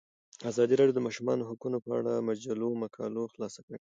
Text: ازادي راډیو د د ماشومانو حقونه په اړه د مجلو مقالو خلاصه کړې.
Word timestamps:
ازادي 0.49 0.73
راډیو 0.77 0.95
د 0.95 0.97
د 1.01 1.05
ماشومانو 1.07 1.47
حقونه 1.49 1.77
په 1.83 1.89
اړه 1.97 2.09
د 2.13 2.19
مجلو 2.29 2.69
مقالو 2.83 3.31
خلاصه 3.33 3.59
کړې. 3.65 3.77